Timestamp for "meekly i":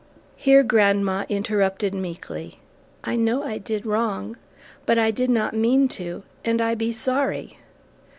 1.93-3.15